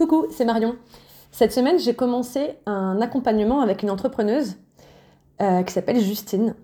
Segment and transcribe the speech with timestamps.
[0.00, 0.76] Coucou, c'est Marion.
[1.30, 4.56] Cette semaine, j'ai commencé un accompagnement avec une entrepreneuse
[5.42, 6.54] euh, qui s'appelle Justine.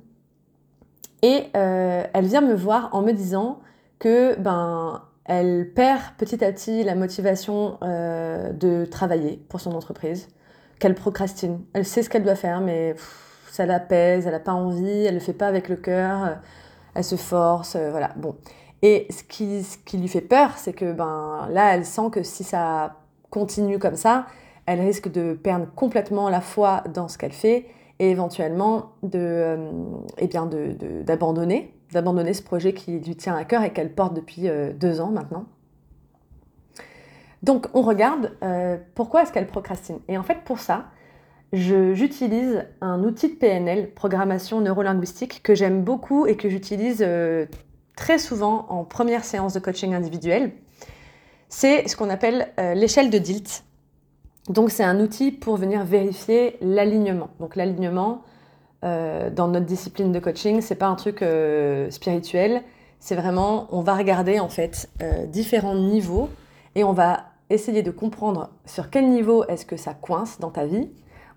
[1.20, 3.58] Et euh, elle vient me voir en me disant
[3.98, 10.28] que ben elle perd petit à petit la motivation euh, de travailler pour son entreprise,
[10.78, 11.60] qu'elle procrastine.
[11.74, 12.96] Elle sait ce qu'elle doit faire, mais
[13.50, 16.38] ça la pèse, elle n'a pas envie, elle ne le fait pas avec le cœur,
[16.94, 18.12] elle se force, voilà.
[18.16, 18.34] Bon.
[18.80, 22.22] Et ce qui, ce qui lui fait peur, c'est que ben là, elle sent que
[22.22, 22.96] si ça
[23.30, 24.26] continue comme ça,
[24.66, 27.66] elle risque de perdre complètement la foi dans ce qu'elle fait
[27.98, 29.70] et éventuellement de, euh,
[30.18, 35.00] eh d'abandonner ce projet qui lui tient à cœur et qu'elle porte depuis euh, deux
[35.00, 35.46] ans maintenant.
[37.42, 40.00] Donc on regarde euh, pourquoi est-ce qu'elle procrastine?
[40.08, 40.86] Et en fait pour ça,
[41.52, 47.06] j'utilise un outil de PNL, programmation neurolinguistique, que j'aime beaucoup et que j'utilise
[47.96, 50.52] très souvent en première séance de coaching individuel
[51.48, 53.64] c'est ce qu'on appelle euh, l'échelle de Dilt.
[54.48, 57.30] Donc c'est un outil pour venir vérifier l'alignement.
[57.40, 58.22] Donc l'alignement
[58.84, 62.62] euh, dans notre discipline de coaching, c'est pas un truc euh, spirituel,
[63.00, 64.88] c'est vraiment on va regarder en fait
[65.28, 66.30] différents niveaux
[66.74, 70.66] et on va essayer de comprendre sur quel niveau est-ce que ça coince dans ta
[70.66, 70.88] vie.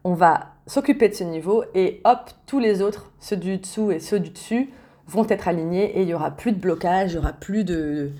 [0.03, 3.99] On va s'occuper de ce niveau et hop, tous les autres, ceux du dessous et
[3.99, 4.69] ceux du dessus,
[5.07, 8.11] vont être alignés et il y aura plus de blocage, il y aura plus de,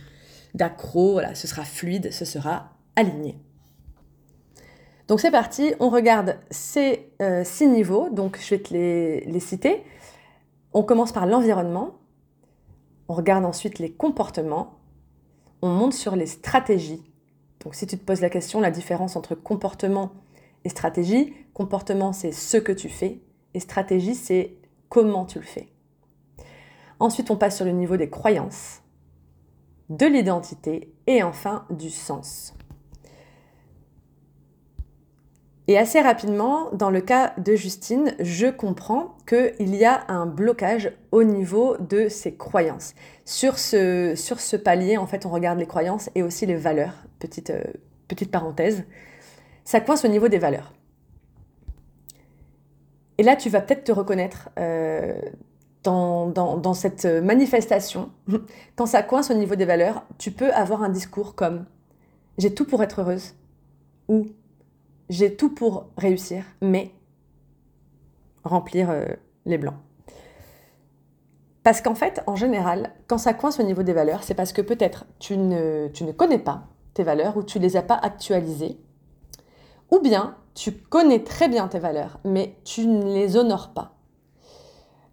[0.53, 3.37] d'accro, ce sera fluide, ce sera aligné.
[5.07, 9.39] Donc c'est parti, on regarde ces euh, six niveaux, donc je vais te les, les
[9.39, 9.83] citer.
[10.71, 11.95] On commence par l'environnement,
[13.07, 14.77] on regarde ensuite les comportements,
[15.63, 17.03] on monte sur les stratégies.
[17.61, 20.11] Donc si tu te poses la question, la différence entre comportement
[20.63, 23.19] et stratégie, comportement c'est ce que tu fais
[23.55, 24.57] et stratégie c'est
[24.89, 25.69] comment tu le fais.
[26.99, 28.81] Ensuite on passe sur le niveau des croyances
[29.89, 32.53] de l'identité et enfin du sens.
[35.69, 40.91] Et assez rapidement, dans le cas de Justine, je comprends qu'il y a un blocage
[41.11, 42.95] au niveau de ses croyances.
[43.23, 46.95] Sur ce, palier, en fait, on regarde les croyances et aussi les valeurs.
[47.19, 47.61] Petite, euh,
[48.07, 48.83] petite parenthèse.
[49.63, 50.73] Ça coince au niveau des valeurs.
[53.19, 55.21] Et là, tu vas peut-être te reconnaître euh,
[55.83, 58.11] dans, cette manifestation,
[58.75, 61.65] quand ça coince au niveau des valeurs, tu peux avoir un discours comme
[62.37, 63.35] j'ai tout pour être heureuse
[64.07, 64.27] ou
[65.09, 66.91] j'ai tout pour réussir, mais
[68.43, 69.05] remplir euh,
[69.45, 69.77] les blancs.
[71.63, 74.61] Parce qu'en fait, en général, quand ça coince au niveau des valeurs, c'est parce que
[74.61, 76.63] peut-être tu ne, tu ne connais pas
[76.93, 78.79] tes valeurs ou tu les as pas actualisées,
[79.91, 83.98] ou bien tu connais très bien tes valeurs, mais tu ne les honores pas.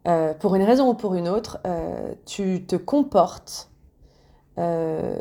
[0.06, 3.70] Euh, pour une raison ou pour une autre, euh, tu te comportes
[4.58, 5.18] euh,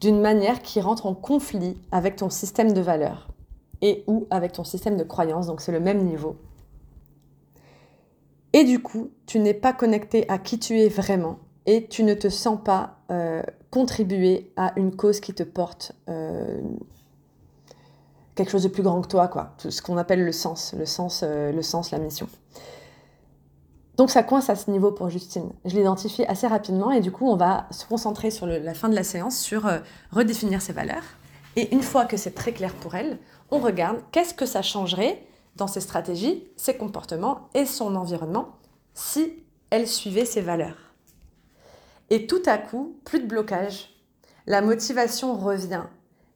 [0.00, 3.28] d'une manière qui rentre en conflit avec ton système de valeurs
[3.80, 6.36] et ou avec ton système de croyances, donc c'est le même niveau.
[8.52, 12.14] Et du coup, tu n'es pas connecté à qui tu es vraiment et tu ne
[12.14, 12.98] te sens pas
[13.70, 15.92] contribuer à une cause qui te porte
[18.34, 19.54] quelque chose de plus grand que toi, quoi.
[19.58, 22.28] ce qu'on appelle le sens, le sens, le sens, la mission.
[23.96, 25.50] Donc ça coince à ce niveau pour Justine.
[25.64, 28.94] Je l'identifie assez rapidement et du coup on va se concentrer sur la fin de
[28.94, 29.78] la séance sur euh,
[30.10, 31.04] redéfinir ses valeurs.
[31.56, 33.18] Et une fois que c'est très clair pour elle,
[33.50, 35.22] on regarde qu'est-ce que ça changerait
[35.56, 38.56] dans ses stratégies, ses comportements et son environnement
[38.94, 40.94] si elle suivait ses valeurs.
[42.10, 43.90] Et tout à coup, plus de blocage.
[44.46, 45.84] La motivation revient.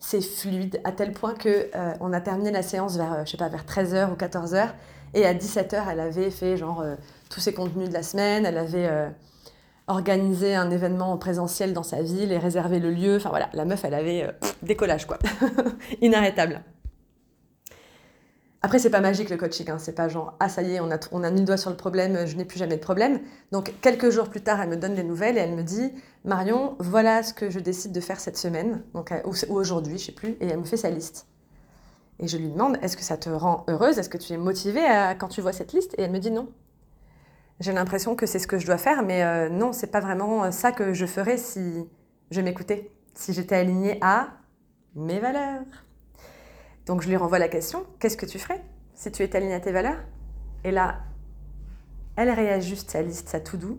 [0.08, 3.32] C'est fluide à tel point que euh, on a terminé la séance vers, euh, je
[3.32, 4.68] sais pas, vers 13h ou 14h
[5.14, 6.84] et à 17h, elle avait fait genre
[7.28, 8.46] tous ses contenus de la semaine.
[8.46, 9.08] Elle avait euh,
[9.88, 13.16] organisé un événement en présentiel dans sa ville et réservé le lieu.
[13.16, 15.18] Enfin voilà, la meuf, elle avait euh, décollage quoi.
[16.00, 16.62] Inarrêtable.
[18.66, 19.78] Après, c'est pas magique le coaching, hein.
[19.78, 21.70] c'est pas genre ah ça y est, on a, on a mis le doigt sur
[21.70, 23.20] le problème, je n'ai plus jamais de problème.
[23.52, 25.92] Donc quelques jours plus tard, elle me donne des nouvelles et elle me dit
[26.24, 30.06] Marion, voilà ce que je décide de faire cette semaine, donc, euh, ou, aujourd'hui, je
[30.06, 31.28] sais plus, et elle me fait sa liste.
[32.18, 34.00] Et je lui demande Est-ce que ça te rend heureuse?
[34.00, 34.84] Est-ce que tu es motivée
[35.20, 35.94] quand tu vois cette liste?
[35.96, 36.48] Et elle me dit non
[37.60, 40.42] j'ai l'impression que c'est ce que je dois faire, mais euh, non, c'est pas vraiment
[40.42, 41.88] euh, ça que je ferais si
[42.32, 44.30] je m'écoutais, si j'étais alignée à
[44.96, 45.62] mes valeurs.
[46.86, 48.62] Donc je lui renvoie la question qu'est-ce que tu ferais
[48.94, 50.02] si tu étais alignée à tes valeurs?
[50.64, 51.00] Et là,
[52.16, 53.78] elle réajuste sa liste, sa tout doux,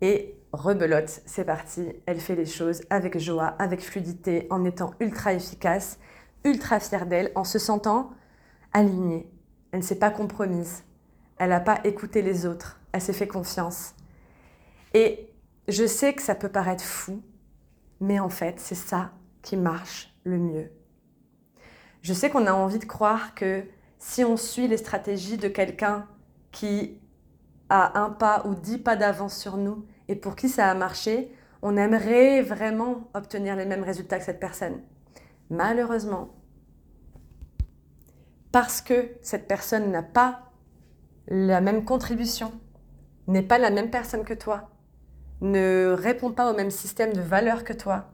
[0.00, 1.86] et rebelote, c'est parti.
[2.06, 5.98] Elle fait les choses avec joie, avec fluidité, en étant ultra efficace,
[6.44, 8.10] ultra fière d'elle, en se sentant
[8.72, 9.30] alignée.
[9.70, 10.82] Elle ne s'est pas compromise.
[11.38, 13.94] Elle n'a pas écouté les autres elle s'est fait confiance.
[14.94, 15.30] Et
[15.68, 17.22] je sais que ça peut paraître fou,
[18.00, 20.70] mais en fait, c'est ça qui marche le mieux.
[22.02, 23.64] Je sais qu'on a envie de croire que
[23.98, 26.08] si on suit les stratégies de quelqu'un
[26.50, 27.00] qui
[27.68, 31.32] a un pas ou dix pas d'avance sur nous et pour qui ça a marché,
[31.62, 34.80] on aimerait vraiment obtenir les mêmes résultats que cette personne.
[35.48, 36.34] Malheureusement,
[38.50, 40.50] parce que cette personne n'a pas
[41.28, 42.52] la même contribution,
[43.28, 44.70] n'est pas la même personne que toi,
[45.40, 48.10] ne répond pas au même système de valeurs que toi,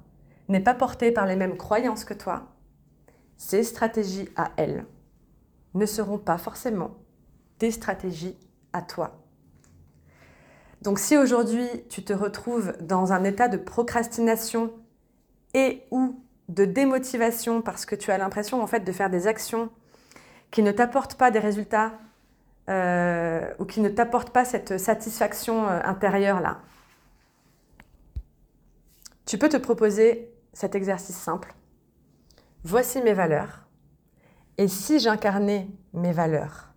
[0.49, 2.49] n'est pas portée par les mêmes croyances que toi,
[3.39, 4.85] ces stratégies à elle
[5.75, 6.97] ne seront pas forcément
[7.61, 8.37] des stratégies
[8.73, 9.23] à toi.
[10.83, 14.73] Donc si aujourd'hui tu te retrouves dans un état de procrastination
[15.55, 19.71] et ou de démotivation parce que tu as l'impression en fait de faire des actions
[20.51, 21.93] qui ne t'apportent pas des résultats
[22.69, 26.61] euh, ou qui ne t'apportent pas cette satisfaction euh, intérieure là,
[29.27, 31.55] tu peux te proposer cet exercice simple.
[32.71, 33.67] Voici mes valeurs.
[34.59, 36.69] Et si j'incarnais mes valeurs,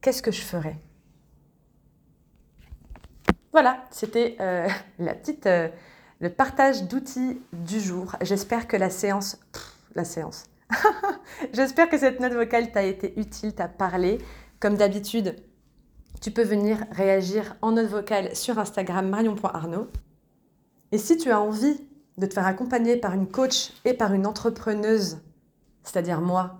[0.00, 0.76] qu'est-ce que je ferais?
[3.50, 4.68] Voilà, c'était euh,
[5.00, 5.68] la petite, euh,
[6.20, 8.14] le partage d'outils du jour.
[8.22, 9.40] J'espère que la séance,
[9.96, 10.44] la séance.
[11.52, 14.18] J'espère que cette note vocale t'a été utile, t'a parlé.
[14.60, 15.34] Comme d'habitude,
[16.20, 19.88] tu peux venir réagir en note vocale sur Instagram marion.arnaud.
[20.92, 21.84] Et si tu as envie
[22.18, 25.18] de te faire accompagner par une coach et par une entrepreneuse,
[25.84, 26.56] c'est-à-dire moi,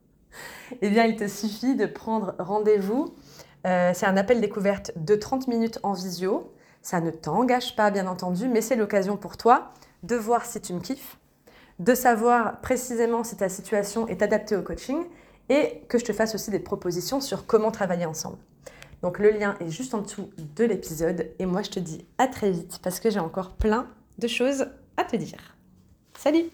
[0.82, 3.14] eh bien, il te suffit de prendre rendez-vous.
[3.66, 6.52] Euh, c'est un appel découverte de 30 minutes en visio.
[6.82, 10.72] Ça ne t'engage pas, bien entendu, mais c'est l'occasion pour toi de voir si tu
[10.72, 11.18] me kiffes,
[11.78, 15.04] de savoir précisément si ta situation est adaptée au coaching
[15.48, 18.38] et que je te fasse aussi des propositions sur comment travailler ensemble.
[19.02, 22.26] Donc le lien est juste en dessous de l'épisode et moi je te dis à
[22.26, 23.86] très vite parce que j'ai encore plein
[24.18, 24.66] de choses
[24.98, 25.56] à te dire.
[26.18, 26.50] Salut